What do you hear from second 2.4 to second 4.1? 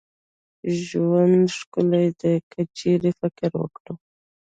که چيري فکر وکړو